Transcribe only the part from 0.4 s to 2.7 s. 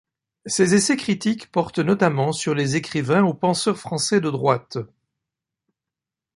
Ses essais critiques portent notamment sur